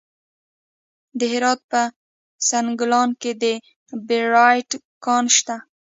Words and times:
د 1.19 1.21
هرات 1.33 1.59
په 1.71 1.81
سنګلان 2.49 3.09
کې 3.21 3.31
د 3.41 3.45
بیرایت 4.07 4.69
کان 5.05 5.25
شته. 5.37 5.55